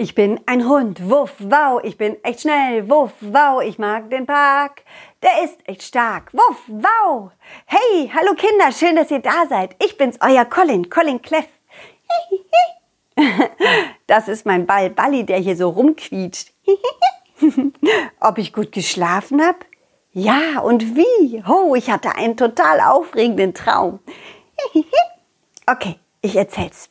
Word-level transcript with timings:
Ich 0.00 0.14
bin 0.14 0.40
ein 0.46 0.66
Hund, 0.66 1.10
wuff, 1.10 1.34
wow, 1.40 1.78
ich 1.84 1.98
bin 1.98 2.16
echt 2.24 2.40
schnell, 2.40 2.88
wuff, 2.88 3.12
wow, 3.20 3.60
ich 3.60 3.78
mag 3.78 4.08
den 4.08 4.24
Park. 4.24 4.82
Der 5.22 5.44
ist 5.44 5.58
echt 5.68 5.82
stark, 5.82 6.32
wuff, 6.32 6.62
wow. 6.68 7.30
Hey, 7.66 8.10
hallo 8.10 8.32
Kinder, 8.32 8.72
schön, 8.72 8.96
dass 8.96 9.10
ihr 9.10 9.18
da 9.18 9.44
seid. 9.46 9.76
Ich 9.78 9.98
bin's, 9.98 10.16
euer 10.22 10.46
Colin, 10.46 10.88
Colin 10.88 11.20
Cleff. 11.20 11.48
Das 14.06 14.26
ist 14.28 14.46
mein 14.46 14.64
Ball 14.64 14.88
Balli, 14.88 15.26
der 15.26 15.36
hier 15.36 15.54
so 15.54 15.68
rumquietscht. 15.68 16.50
Ob 18.20 18.38
ich 18.38 18.54
gut 18.54 18.72
geschlafen 18.72 19.44
hab? 19.44 19.66
Ja, 20.14 20.60
und 20.60 20.96
wie? 20.96 21.44
Oh, 21.46 21.74
ich 21.74 21.90
hatte 21.90 22.14
einen 22.16 22.38
total 22.38 22.80
aufregenden 22.80 23.52
Traum. 23.52 23.98
Okay, 25.66 26.00
ich 26.22 26.34
erzähl's. 26.34 26.88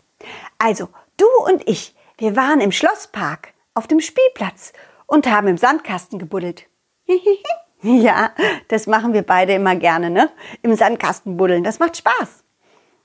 Also, 0.59 0.87
du 1.17 1.25
und 1.45 1.67
ich, 1.67 1.93
wir 2.19 2.35
waren 2.35 2.59
im 2.59 2.73
Schlosspark 2.73 3.53
auf 3.73 3.87
dem 3.87 4.01
Spielplatz 4.01 4.73
und 5.05 5.29
haben 5.31 5.47
im 5.47 5.57
Sandkasten 5.57 6.19
gebuddelt. 6.19 6.65
ja, 7.81 8.31
das 8.67 8.87
machen 8.87 9.13
wir 9.13 9.21
beide 9.21 9.53
immer 9.53 9.75
gerne, 9.77 10.09
ne? 10.09 10.29
Im 10.61 10.75
Sandkasten 10.75 11.37
buddeln, 11.37 11.63
das 11.63 11.79
macht 11.79 11.95
Spaß. 11.95 12.43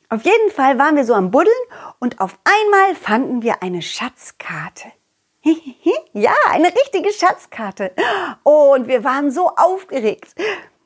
Auf 0.08 0.24
jeden 0.24 0.50
Fall 0.50 0.78
waren 0.78 0.96
wir 0.96 1.04
so 1.04 1.14
am 1.14 1.30
Buddeln 1.30 1.54
und 2.00 2.20
auf 2.20 2.36
einmal 2.42 2.96
fanden 2.96 3.42
wir 3.42 3.62
eine 3.62 3.82
Schatzkarte. 3.82 4.90
ja, 6.12 6.34
eine 6.50 6.68
richtige 6.68 7.12
Schatzkarte. 7.12 7.92
Und 8.42 8.88
wir 8.88 9.04
waren 9.04 9.30
so 9.30 9.48
aufgeregt. 9.48 10.34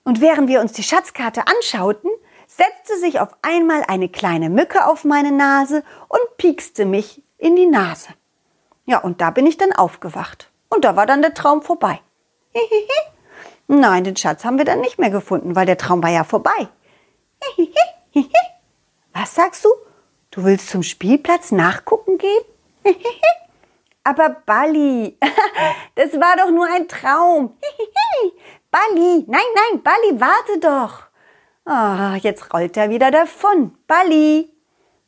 Und 0.04 0.20
während 0.20 0.48
wir 0.48 0.60
uns 0.60 0.72
die 0.72 0.82
Schatzkarte 0.82 1.44
anschauten, 1.46 2.10
setzte 2.46 2.98
sich 2.98 3.20
auf 3.20 3.30
einmal 3.40 3.84
eine 3.88 4.10
kleine 4.10 4.50
Mücke 4.50 4.86
auf 4.86 5.04
meine 5.04 5.32
Nase 5.32 5.82
und 6.08 6.36
piekste 6.36 6.84
mich 6.84 7.22
in 7.38 7.56
die 7.56 7.66
Nase. 7.66 8.10
Ja, 8.84 8.98
und 8.98 9.20
da 9.20 9.30
bin 9.30 9.46
ich 9.46 9.56
dann 9.56 9.72
aufgewacht. 9.72 10.50
Und 10.68 10.84
da 10.84 10.96
war 10.96 11.06
dann 11.06 11.22
der 11.22 11.34
Traum 11.34 11.62
vorbei. 11.62 12.00
Nein, 13.66 14.04
den 14.04 14.16
Schatz 14.16 14.44
haben 14.44 14.58
wir 14.58 14.64
dann 14.64 14.80
nicht 14.80 14.98
mehr 14.98 15.10
gefunden, 15.10 15.54
weil 15.54 15.66
der 15.66 15.78
Traum 15.78 16.02
war 16.02 16.10
ja 16.10 16.24
vorbei. 16.24 16.68
Was 19.12 19.34
sagst 19.34 19.64
du? 19.64 19.68
Du 20.30 20.44
willst 20.44 20.68
zum 20.68 20.82
Spielplatz 20.82 21.52
nachgucken 21.52 22.18
gehen? 22.18 22.44
Aber 24.04 24.30
Bali, 24.46 25.18
das 25.96 26.14
war 26.14 26.36
doch 26.36 26.50
nur 26.50 26.66
ein 26.66 26.88
Traum. 26.88 27.56
Bali, 28.70 29.24
nein, 29.26 29.40
nein, 29.54 29.82
Bali, 29.82 30.20
warte 30.20 30.58
doch. 30.60 31.02
Oh, 31.66 32.16
jetzt 32.22 32.54
rollt 32.54 32.76
er 32.78 32.88
wieder 32.88 33.10
davon. 33.10 33.76
Bali. 33.86 34.50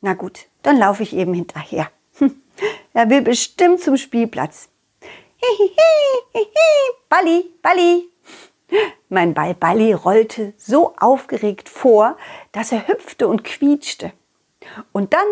Na 0.01 0.13
gut, 0.13 0.47
dann 0.61 0.77
laufe 0.77 1.01
ich 1.01 1.15
eben 1.15 1.33
hinterher. 1.33 1.89
Er 2.93 3.09
will 3.09 3.21
bestimmt 3.21 3.81
zum 3.81 3.97
Spielplatz. 3.97 4.69
Balli, 7.09 7.51
Balli. 7.61 8.09
Mein 9.09 9.33
Ball 9.33 9.53
Balli 9.53 9.93
rollte 9.93 10.53
so 10.57 10.93
aufgeregt 10.97 11.67
vor, 11.67 12.17
dass 12.51 12.71
er 12.71 12.87
hüpfte 12.87 13.27
und 13.27 13.43
quietschte. 13.43 14.13
Und 14.91 15.13
dann 15.13 15.27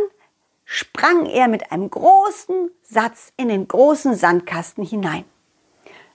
sprang 0.66 1.26
er 1.26 1.48
mit 1.48 1.72
einem 1.72 1.90
großen 1.90 2.72
Satz 2.84 3.32
in 3.38 3.48
den 3.48 3.68
großen 3.68 4.16
Sandkasten 4.16 4.84
hinein. 4.84 5.26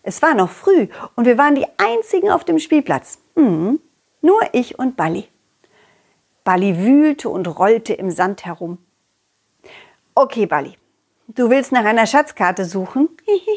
Es 0.02 0.20
war 0.20 0.34
noch 0.34 0.50
früh 0.50 0.88
und 1.16 1.24
wir 1.24 1.38
waren 1.38 1.54
die 1.54 1.66
einzigen 1.78 2.30
auf 2.30 2.44
dem 2.44 2.58
Spielplatz. 2.58 3.18
Mhm. 3.36 3.80
Nur 4.20 4.40
ich 4.52 4.78
und 4.78 4.96
Balli. 4.96 5.28
Balli 6.44 6.78
wühlte 6.78 7.30
und 7.30 7.46
rollte 7.46 7.94
im 7.94 8.10
Sand 8.10 8.44
herum. 8.44 8.78
Okay, 10.14 10.46
Balli, 10.46 10.76
Du 11.28 11.50
willst 11.50 11.72
nach 11.72 11.84
einer 11.84 12.06
Schatzkarte 12.06 12.64
suchen? 12.64 13.08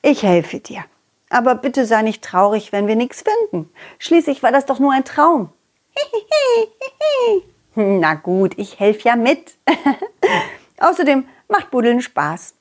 Ich 0.00 0.22
helfe 0.22 0.60
dir. 0.60 0.84
Aber 1.28 1.56
bitte 1.56 1.84
sei 1.84 2.02
nicht 2.02 2.22
traurig, 2.22 2.70
wenn 2.70 2.86
wir 2.86 2.94
nichts 2.94 3.24
finden. 3.24 3.68
Schließlich 3.98 4.44
war 4.44 4.52
das 4.52 4.64
doch 4.64 4.78
nur 4.78 4.92
ein 4.92 5.04
Traum. 5.04 5.52
Na 7.74 8.14
gut, 8.14 8.56
ich 8.56 8.78
helfe 8.78 9.08
ja 9.08 9.16
mit. 9.16 9.56
Außerdem 10.78 11.28
macht 11.48 11.72
Buddeln 11.72 12.00
Spaß. 12.00 12.54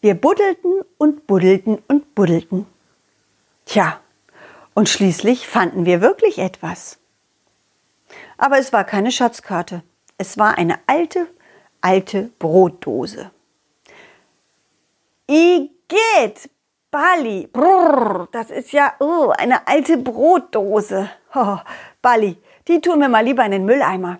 Wir 0.00 0.14
buddelten 0.14 0.82
und 0.98 1.28
buddelten 1.28 1.82
und 1.86 2.16
buddelten. 2.16 2.66
Tja, 3.64 4.00
und 4.74 4.88
schließlich 4.88 5.46
fanden 5.46 5.86
wir 5.86 6.00
wirklich 6.00 6.38
etwas. 6.38 6.98
Aber 8.36 8.58
es 8.58 8.72
war 8.72 8.84
keine 8.84 9.12
Schatzkarte. 9.12 9.82
Es 10.18 10.36
war 10.36 10.58
eine 10.58 10.78
alte 10.86 11.28
alte 11.80 12.30
Brotdose. 12.38 13.30
Igitt, 15.26 16.50
Bali, 16.90 17.48
brrr, 17.52 18.28
das 18.32 18.50
ist 18.50 18.72
ja 18.72 18.94
oh, 19.00 19.30
eine 19.36 19.66
alte 19.66 19.98
Brotdose. 19.98 21.10
Oh, 21.34 21.58
Bali, 22.00 22.38
die 22.66 22.80
tun 22.80 23.00
wir 23.00 23.08
mal 23.08 23.24
lieber 23.24 23.44
in 23.44 23.52
den 23.52 23.64
Mülleimer. 23.64 24.18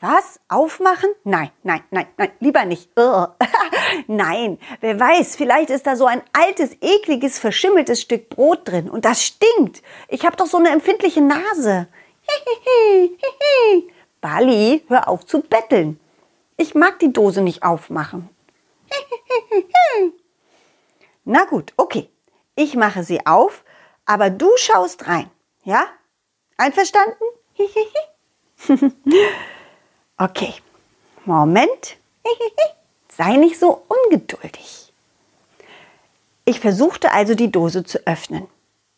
Was? 0.00 0.40
Aufmachen? 0.48 1.10
Nein, 1.24 1.50
nein, 1.62 1.82
nein, 1.90 2.06
nein, 2.16 2.32
lieber 2.40 2.64
nicht. 2.64 2.90
Nein, 4.06 4.58
wer 4.80 4.98
weiß, 4.98 5.36
vielleicht 5.36 5.68
ist 5.70 5.86
da 5.86 5.94
so 5.94 6.06
ein 6.06 6.22
altes, 6.32 6.76
ekliges, 6.80 7.38
verschimmeltes 7.38 8.00
Stück 8.00 8.30
Brot 8.30 8.68
drin 8.68 8.88
und 8.88 9.04
das 9.04 9.22
stinkt. 9.24 9.82
Ich 10.08 10.24
habe 10.24 10.36
doch 10.36 10.46
so 10.46 10.56
eine 10.58 10.70
empfindliche 10.70 11.20
Nase. 11.20 11.88
Bali, 14.20 14.84
hör 14.88 15.08
auf 15.08 15.24
zu 15.26 15.40
betteln. 15.40 15.98
Ich 16.56 16.74
mag 16.74 16.98
die 16.98 17.12
Dose 17.12 17.40
nicht 17.42 17.62
aufmachen. 17.62 18.28
Na 21.24 21.44
gut, 21.44 21.72
okay. 21.76 22.08
Ich 22.54 22.74
mache 22.74 23.04
sie 23.04 23.24
auf, 23.26 23.64
aber 24.04 24.28
du 24.30 24.50
schaust 24.56 25.06
rein. 25.06 25.30
Ja? 25.64 25.86
Einverstanden? 26.56 27.24
okay. 30.18 30.54
Moment. 31.24 31.96
Sei 33.08 33.36
nicht 33.36 33.58
so 33.58 33.82
ungeduldig. 33.88 34.92
Ich 36.44 36.60
versuchte 36.60 37.12
also 37.12 37.34
die 37.34 37.52
Dose 37.52 37.84
zu 37.84 38.06
öffnen. 38.06 38.48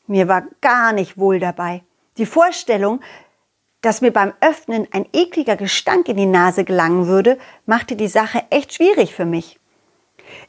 Mir 0.06 0.28
war 0.28 0.44
gar 0.60 0.92
nicht 0.92 1.18
wohl 1.18 1.38
dabei. 1.38 1.82
Die 2.16 2.26
Vorstellung, 2.26 3.00
dass 3.82 4.00
mir 4.00 4.12
beim 4.12 4.32
Öffnen 4.40 4.88
ein 4.92 5.06
ekliger 5.12 5.56
Gestank 5.56 6.08
in 6.08 6.16
die 6.16 6.26
Nase 6.26 6.64
gelangen 6.64 7.08
würde, 7.08 7.38
machte 7.66 7.96
die 7.96 8.08
Sache 8.08 8.44
echt 8.50 8.74
schwierig 8.74 9.14
für 9.14 9.24
mich. 9.26 9.58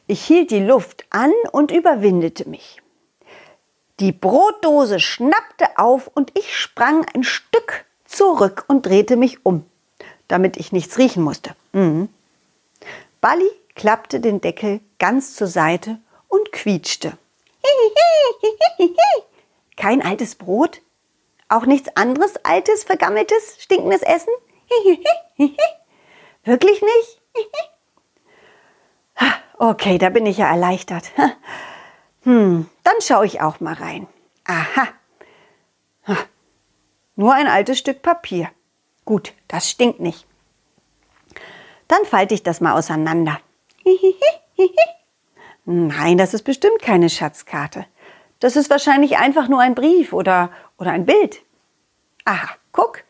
Ich 0.08 0.24
hielt 0.24 0.52
die 0.52 0.60
Luft 0.60 1.06
an 1.10 1.32
und 1.52 1.72
überwindete 1.72 2.48
mich. 2.48 2.82
Die 4.00 4.12
Brotdose 4.12 5.00
schnappte 5.00 5.78
auf 5.78 6.08
und 6.14 6.32
ich 6.38 6.56
sprang 6.56 7.06
ein 7.14 7.24
Stück 7.24 7.86
zurück 8.06 8.66
und 8.68 8.86
drehte 8.86 9.18
mich 9.18 9.46
um, 9.46 9.66
damit 10.28 10.58
ich 10.58 10.72
nichts 10.72 10.98
riechen 10.98 11.24
musste. 11.24 11.56
Mhm. 11.74 12.10
Bali 13.20 13.50
klappte 13.76 14.20
den 14.20 14.42
Deckel 14.42 14.80
ganz 15.00 15.36
zur 15.36 15.48
Seite 15.48 16.00
und 16.28 16.52
quietschte. 16.52 17.18
Kein 19.78 20.02
altes 20.02 20.36
Brot? 20.36 20.82
Auch 21.50 21.66
nichts 21.66 21.90
anderes 21.96 22.38
altes, 22.44 22.84
vergammeltes, 22.84 23.58
stinkendes 23.62 24.02
Essen? 24.02 24.34
Wirklich 26.44 26.82
nicht? 26.82 27.22
okay, 29.58 29.98
da 29.98 30.10
bin 30.10 30.26
ich 30.26 30.38
ja 30.38 30.50
erleichtert. 30.50 31.12
hm, 32.24 32.70
dann 32.84 32.96
schaue 33.02 33.26
ich 33.26 33.42
auch 33.42 33.60
mal 33.60 33.74
rein. 33.74 34.08
Aha. 34.46 34.88
Nur 37.16 37.34
ein 37.34 37.48
altes 37.48 37.78
Stück 37.78 38.02
Papier. 38.02 38.50
Gut, 39.06 39.34
das 39.48 39.70
stinkt 39.70 40.00
nicht. 40.00 40.26
Dann 41.88 42.06
falte 42.06 42.34
ich 42.34 42.44
das 42.44 42.60
mal 42.60 42.74
auseinander. 42.74 43.40
Nein, 45.66 46.18
das 46.18 46.34
ist 46.34 46.44
bestimmt 46.44 46.82
keine 46.82 47.10
Schatzkarte. 47.10 47.86
Das 48.40 48.56
ist 48.56 48.70
wahrscheinlich 48.70 49.18
einfach 49.18 49.48
nur 49.48 49.62
ein 49.62 49.76
Brief 49.76 50.12
oder, 50.12 50.50
oder 50.84 50.92
ein 50.92 51.06
Bild. 51.06 51.42
Aha, 52.26 52.50
guck, 52.74 53.04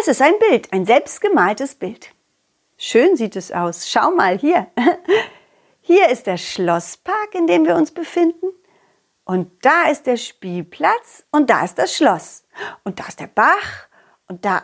es 0.00 0.08
ist 0.08 0.20
ein 0.20 0.36
Bild, 0.40 0.72
ein 0.72 0.84
selbstgemaltes 0.84 1.76
Bild. 1.76 2.10
Schön 2.76 3.16
sieht 3.16 3.36
es 3.36 3.52
aus. 3.52 3.88
Schau 3.88 4.10
mal 4.10 4.36
hier. 4.36 4.66
Hier 5.80 6.08
ist 6.08 6.26
der 6.26 6.38
Schlosspark, 6.38 7.34
in 7.34 7.46
dem 7.46 7.66
wir 7.66 7.76
uns 7.76 7.92
befinden. 7.92 8.46
Und 9.24 9.48
da 9.62 9.88
ist 9.88 10.06
der 10.06 10.16
Spielplatz 10.16 11.24
und 11.30 11.50
da 11.50 11.64
ist 11.64 11.78
das 11.78 11.94
Schloss. 11.94 12.44
Und 12.82 12.98
da 12.98 13.06
ist 13.06 13.20
der 13.20 13.28
Bach 13.28 13.86
und 14.26 14.44
da, 14.44 14.62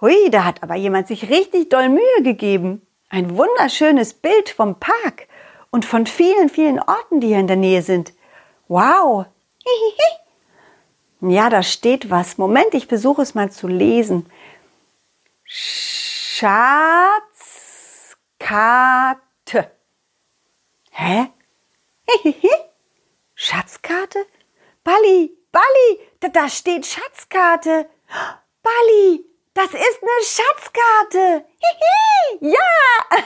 hui, 0.00 0.28
da 0.30 0.44
hat 0.44 0.62
aber 0.62 0.74
jemand 0.74 1.08
sich 1.08 1.30
richtig 1.30 1.70
doll 1.70 1.88
Mühe 1.88 2.22
gegeben. 2.22 2.86
Ein 3.08 3.38
wunderschönes 3.38 4.12
Bild 4.12 4.50
vom 4.50 4.78
Park 4.78 5.28
und 5.70 5.86
von 5.86 6.06
vielen, 6.06 6.50
vielen 6.50 6.78
Orten, 6.78 7.20
die 7.20 7.28
hier 7.28 7.40
in 7.40 7.46
der 7.46 7.56
Nähe 7.56 7.80
sind. 7.80 8.12
Wow, 8.68 9.24
ja, 11.30 11.48
da 11.50 11.62
steht 11.62 12.10
was. 12.10 12.36
Moment, 12.38 12.74
ich 12.74 12.86
versuche 12.86 13.22
es 13.22 13.34
mal 13.34 13.50
zu 13.50 13.68
lesen. 13.68 14.30
Schatzkarte. 15.44 16.50
Hä? 20.90 21.30
Schatzkarte? 23.34 24.26
Balli, 24.84 25.36
Balli, 25.52 26.00
da, 26.20 26.28
da 26.28 26.48
steht 26.48 26.86
Schatzkarte. 26.86 27.88
Balli, 28.62 29.24
das 29.54 29.66
ist 29.66 30.00
eine 30.02 30.24
Schatzkarte. 30.24 31.44
Hihi, 31.60 32.38
ja, 32.52 32.72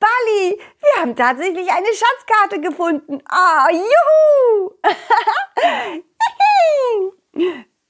Balli, 0.00 0.60
wir 0.80 1.02
haben 1.02 1.14
tatsächlich 1.14 1.70
eine 1.70 1.88
Schatzkarte 1.88 2.60
gefunden. 2.60 3.22
Ah, 3.28 3.68
juhu. 3.70 4.70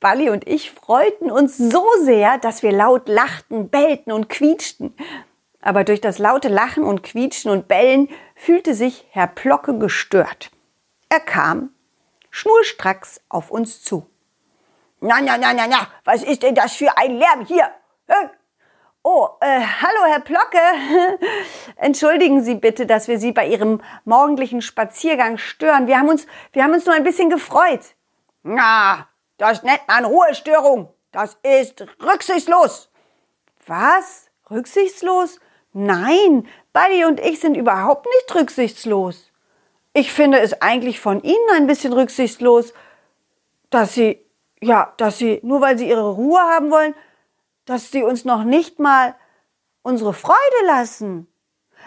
Balli 0.01 0.31
und 0.31 0.47
ich 0.47 0.71
freuten 0.71 1.31
uns 1.31 1.57
so 1.57 1.85
sehr, 2.03 2.39
dass 2.39 2.63
wir 2.63 2.73
laut 2.73 3.09
lachten, 3.09 3.71
bellten 3.71 4.13
und 4.13 4.29
quietschten. 4.29 4.95
Aber 5.61 5.83
durch 5.83 6.01
das 6.01 6.19
laute 6.19 6.49
Lachen 6.49 6.85
und 6.85 7.03
Quietschen 7.03 7.51
und 7.51 7.67
Bellen 7.67 8.09
fühlte 8.37 8.75
sich 8.75 9.05
Herr 9.11 9.27
Plocke 9.27 9.79
gestört. 9.79 10.51
Er 11.09 11.19
kam 11.19 11.71
schnurstracks 12.31 13.21
auf 13.29 13.51
uns 13.51 13.83
zu. 13.83 14.07
Na, 15.01 15.21
na, 15.21 15.37
na, 15.39 15.53
na, 15.53 15.67
na, 15.67 15.89
was 16.05 16.23
ist 16.23 16.43
denn 16.43 16.55
das 16.55 16.77
für 16.77 16.97
ein 16.97 17.17
Lärm 17.17 17.45
hier? 17.47 17.71
Oh, 19.03 19.29
äh, 19.41 19.61
hallo, 19.61 20.05
Herr 20.07 20.21
Plocke. 20.21 20.59
Entschuldigen 21.77 22.43
Sie 22.43 22.55
bitte, 22.55 22.87
dass 22.87 23.09
wir 23.09 23.19
Sie 23.19 23.33
bei 23.33 23.47
Ihrem 23.47 23.81
morgendlichen 24.05 24.63
Spaziergang 24.63 25.39
stören. 25.39 25.87
Wir 25.87 25.99
haben 25.99 26.09
uns, 26.09 26.27
wir 26.53 26.63
haben 26.63 26.75
uns 26.75 26.87
nur 26.87 26.95
ein 26.95 27.05
bisschen 27.05 27.31
gefreut. 27.31 27.95
Na, 28.43 29.09
das 29.39 29.63
nennt 29.63 29.87
man 29.89 30.05
Ruhestörung. 30.05 30.93
Das 31.13 31.37
ist 31.43 31.85
rücksichtslos. 32.03 32.91
Was? 33.67 34.27
Rücksichtslos? 34.51 35.41
Nein, 35.73 36.49
Buddy 36.73 37.05
und 37.05 37.21
ich 37.21 37.41
sind 37.41 37.55
überhaupt 37.55 38.07
nicht 38.07 38.35
rücksichtslos. 38.35 39.31
Ich 39.93 40.13
finde 40.13 40.41
es 40.41 40.61
eigentlich 40.63 41.01
von 41.01 41.23
Ihnen 41.23 41.51
ein 41.55 41.67
bisschen 41.67 41.93
rücksichtslos, 41.93 42.73
dass 43.71 43.95
Sie, 43.95 44.25
ja, 44.63 44.93
dass 44.97 45.19
Sie, 45.19 45.41
nur 45.43 45.61
weil 45.61 45.79
Sie 45.79 45.89
Ihre 45.89 46.13
Ruhe 46.13 46.41
haben 46.41 46.71
wollen, 46.71 46.95
dass 47.65 47.91
Sie 47.91 48.03
uns 48.03 48.25
noch 48.25 48.45
nicht 48.45 48.79
mal 48.79 49.15
unsere 49.83 50.13
Freude 50.15 50.67
lassen. 50.67 51.29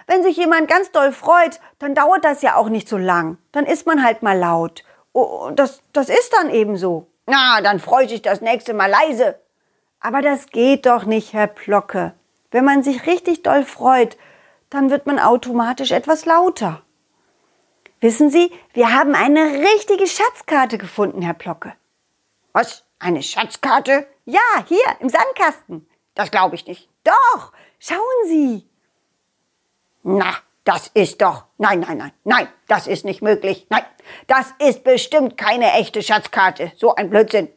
Wenn 0.08 0.24
sich 0.24 0.38
jemand 0.38 0.68
ganz 0.68 0.92
doll 0.92 1.12
freut, 1.12 1.60
dann 1.78 1.96
dauert 1.96 2.26
das 2.26 2.42
ja 2.42 2.56
auch 2.56 2.70
nicht 2.70 2.88
so 2.88 2.98
lang. 2.98 3.38
Dann 3.52 3.66
ist 3.66 3.86
man 3.86 4.04
halt 4.04 4.24
mal 4.24 4.38
laut. 4.38 4.84
Oh, 5.14 5.52
das, 5.54 5.82
das 5.94 6.10
ist 6.10 6.34
dann 6.34 6.50
eben 6.50 6.78
so. 6.78 7.08
Na, 7.30 7.62
dann 7.62 7.80
freue 7.80 8.06
ich 8.06 8.24
das 8.24 8.42
nächste 8.42 8.74
Mal 8.74 8.90
leise. 8.90 9.40
Aber 10.00 10.24
das 10.24 10.48
geht 10.48 10.88
doch 10.88 11.06
nicht, 11.06 11.34
Herr 11.34 11.46
Plocke. 11.46 12.16
Wenn 12.50 12.66
man 12.66 12.82
sich 12.82 13.06
richtig 13.06 13.44
doll 13.44 13.64
freut, 13.66 14.18
dann 14.72 14.90
wird 14.90 15.06
man 15.06 15.20
automatisch 15.20 15.92
etwas 15.92 16.26
lauter. 16.26 16.82
Wissen 18.00 18.32
Sie, 18.32 18.52
wir 18.74 18.94
haben 18.96 19.14
eine 19.14 19.60
richtige 19.60 20.08
Schatzkarte 20.08 20.80
gefunden, 20.80 21.22
Herr 21.22 21.36
Plocke. 21.36 21.74
Was? 22.54 22.84
Eine 22.98 23.22
Schatzkarte? 23.22 24.08
Ja, 24.26 24.66
hier 24.68 24.84
im 25.00 25.10
Sandkasten. 25.10 25.88
Das 26.16 26.32
glaube 26.32 26.56
ich 26.56 26.66
nicht. 26.66 26.90
Doch, 27.04 27.52
schauen 27.78 28.26
Sie. 28.26 28.68
Na, 30.02 30.34
das 30.70 30.92
ist 30.94 31.20
doch. 31.20 31.46
Nein, 31.58 31.80
nein, 31.80 31.98
nein, 31.98 32.12
nein, 32.24 32.48
das 32.68 32.86
ist 32.86 33.04
nicht 33.04 33.24
möglich. 33.24 33.66
Nein, 33.72 33.84
das 34.28 34.54
ist 34.60 34.84
bestimmt 34.84 35.36
keine 35.36 35.74
echte 35.74 36.04
Schatzkarte. 36.04 36.72
So 36.76 36.94
ein 36.94 37.10
Blödsinn. 37.10 37.50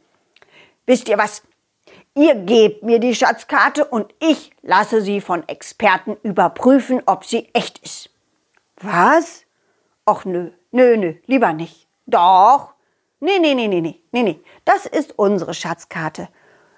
Wisst 0.87 1.07
ihr 1.07 1.19
was? 1.19 1.43
Ihr 2.15 2.33
gebt 2.33 2.81
mir 2.81 2.97
die 2.97 3.13
Schatzkarte 3.13 3.85
und 3.85 4.11
ich 4.19 4.49
lasse 4.63 5.03
sie 5.03 5.21
von 5.21 5.47
Experten 5.47 6.17
überprüfen, 6.23 7.03
ob 7.05 7.23
sie 7.23 7.49
echt 7.53 7.77
ist. 7.83 8.09
Was? 8.77 9.45
Ach 10.05 10.25
nö, 10.25 10.49
nö, 10.71 10.97
nö, 10.97 11.13
lieber 11.27 11.53
nicht. 11.53 11.87
Doch. 12.07 12.73
Nee, 13.19 13.37
nee, 13.37 13.53
nee, 13.53 13.67
nee, 13.67 13.81
nee, 13.81 14.01
nee, 14.11 14.23
nee. 14.23 14.43
Das 14.65 14.87
ist 14.87 15.19
unsere 15.19 15.53
Schatzkarte. 15.53 16.29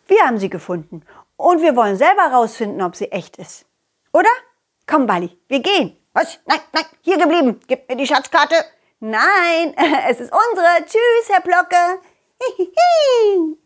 Wir 0.06 0.20
haben 0.24 0.38
sie 0.38 0.50
gefunden 0.50 1.06
und 1.38 1.62
wir 1.62 1.78
wollen 1.78 1.96
selber 1.96 2.24
rausfinden, 2.34 2.82
ob 2.82 2.98
sie 2.98 3.10
echt 3.14 3.38
ist. 3.38 3.66
Oder? 4.12 4.30
Komm, 4.86 5.08
Bali, 5.08 5.40
wir 5.48 5.62
gehen. 5.62 5.96
Was? 6.16 6.40
Nein, 6.46 6.62
nein, 6.72 6.86
hier 7.02 7.18
geblieben. 7.18 7.60
Gib 7.68 7.90
mir 7.90 7.98
die 7.98 8.08
Schatzkarte. 8.08 8.56
Nein, 9.02 9.76
es 10.10 10.22
ist 10.22 10.32
unsere. 10.32 10.86
Tschüss, 10.86 11.30
Herr 11.30 11.42
Plocke. 11.42 12.00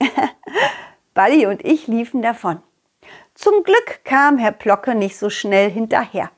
Balli 1.13 1.45
und 1.45 1.63
ich 1.63 1.85
liefen 1.85 2.23
davon. 2.23 2.63
Zum 3.35 3.63
Glück 3.63 4.03
kam 4.03 4.39
Herr 4.39 4.51
Plocke 4.51 4.95
nicht 4.95 5.15
so 5.15 5.29
schnell 5.29 5.69
hinterher. 5.69 6.31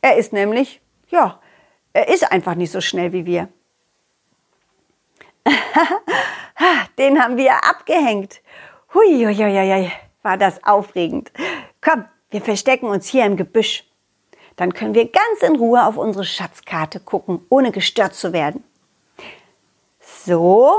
Er 0.00 0.16
ist 0.16 0.32
nämlich, 0.32 0.80
ja, 1.08 1.40
er 1.92 2.08
ist 2.08 2.30
einfach 2.30 2.54
nicht 2.54 2.70
so 2.70 2.80
schnell 2.80 3.12
wie 3.12 3.26
wir. 3.26 3.48
Den 6.98 7.20
haben 7.20 7.36
wir 7.36 7.64
abgehängt. 7.64 8.40
Hui, 8.94 9.24
war 10.22 10.36
das 10.36 10.62
aufregend. 10.62 11.32
Komm, 11.80 12.04
wir 12.30 12.40
verstecken 12.40 12.86
uns 12.86 13.08
hier 13.08 13.26
im 13.26 13.36
Gebüsch. 13.36 13.87
Dann 14.58 14.74
können 14.74 14.94
wir 14.94 15.06
ganz 15.06 15.42
in 15.42 15.54
Ruhe 15.54 15.86
auf 15.86 15.96
unsere 15.96 16.24
Schatzkarte 16.24 16.98
gucken, 16.98 17.46
ohne 17.48 17.70
gestört 17.70 18.14
zu 18.14 18.32
werden. 18.32 18.64
So, 20.00 20.72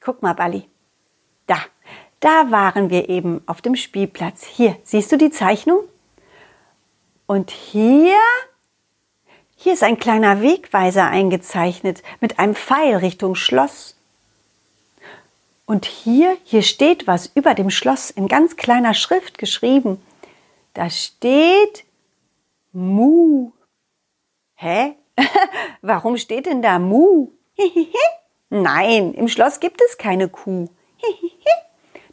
guck 0.00 0.22
mal, 0.22 0.34
Balli. 0.34 0.68
Da, 1.48 1.56
da 2.20 2.52
waren 2.52 2.88
wir 2.88 3.08
eben 3.08 3.42
auf 3.46 3.62
dem 3.62 3.74
Spielplatz. 3.74 4.44
Hier, 4.44 4.76
siehst 4.84 5.10
du 5.10 5.18
die 5.18 5.30
Zeichnung? 5.30 5.80
Und 7.26 7.50
hier, 7.50 8.16
hier 9.56 9.72
ist 9.72 9.82
ein 9.82 9.98
kleiner 9.98 10.40
Wegweiser 10.40 11.06
eingezeichnet 11.06 12.04
mit 12.20 12.38
einem 12.38 12.54
Pfeil 12.54 12.94
Richtung 12.94 13.34
Schloss. 13.34 13.96
Und 15.66 15.84
hier, 15.84 16.36
hier 16.44 16.62
steht 16.62 17.08
was 17.08 17.28
über 17.34 17.54
dem 17.54 17.70
Schloss 17.70 18.10
in 18.10 18.28
ganz 18.28 18.56
kleiner 18.56 18.94
Schrift 18.94 19.36
geschrieben. 19.36 20.00
Da 20.74 20.90
steht 20.90 21.84
Mu. 22.72 23.52
Hä? 24.54 24.96
Warum 25.82 26.16
steht 26.16 26.46
denn 26.46 26.62
da 26.62 26.78
Mu? 26.78 27.32
Nein, 28.50 29.14
im 29.14 29.28
Schloss 29.28 29.60
gibt 29.60 29.80
es 29.80 29.98
keine 29.98 30.28
Kuh. 30.28 30.68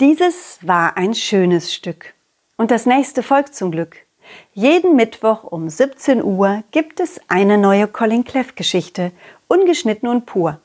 Dieses 0.00 0.58
war 0.60 0.96
ein 0.96 1.14
schönes 1.14 1.72
Stück. 1.72 2.14
Und 2.56 2.72
das 2.72 2.84
nächste 2.84 3.22
folgt 3.22 3.54
zum 3.54 3.70
Glück. 3.70 3.98
Jeden 4.52 4.96
Mittwoch 4.96 5.44
um 5.44 5.68
17 5.68 6.20
Uhr 6.24 6.64
gibt 6.72 6.98
es 6.98 7.20
eine 7.28 7.58
neue 7.58 7.86
Colin 7.86 8.24
Cleff 8.24 8.56
Geschichte, 8.56 9.12
ungeschnitten 9.46 10.08
und 10.08 10.26
pur. 10.26 10.60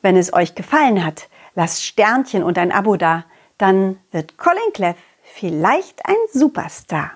Wenn 0.00 0.16
es 0.16 0.32
euch 0.32 0.54
gefallen 0.54 1.04
hat, 1.04 1.28
lasst 1.56 1.84
Sternchen 1.84 2.44
und 2.44 2.56
ein 2.56 2.70
Abo 2.70 2.96
da, 2.96 3.24
dann 3.58 3.98
wird 4.12 4.38
Colin 4.38 4.72
Cleff 4.74 4.96
vielleicht 5.24 6.06
ein 6.06 6.14
Superstar. 6.32 7.10